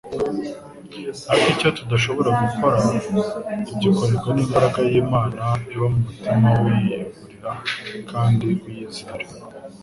ariko 1.31 1.47
icyo 1.55 1.69
tudashobora 1.77 2.29
gukora 2.41 2.77
tugikorerwa 3.67 4.29
n'imbaraga 4.35 4.79
y'Imana 4.89 5.43
iba 5.73 5.87
mu 5.91 5.97
mutima 6.03 6.47
w'uyiyeguriye 6.57 7.95
kandi 8.11 8.47
uyizera. 8.67 9.25